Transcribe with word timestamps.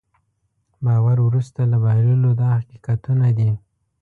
باور 0.85 1.17
وروسته 1.27 1.59
له 1.71 1.77
بایللو 1.83 2.31
دا 2.41 2.49
حقیقتونه 2.59 3.27
دي. 3.37 3.51